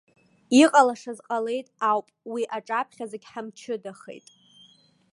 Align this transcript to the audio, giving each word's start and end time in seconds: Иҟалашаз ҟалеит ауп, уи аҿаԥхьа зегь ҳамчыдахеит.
Иҟалашаз 0.63 1.19
ҟалеит 1.27 1.67
ауп, 1.89 2.07
уи 2.31 2.43
аҿаԥхьа 2.57 3.05
зегь 3.11 3.27
ҳамчыдахеит. 3.31 4.25